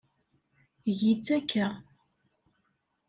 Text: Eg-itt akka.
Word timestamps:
Eg-itt 0.89 1.27
akka. 1.37 1.67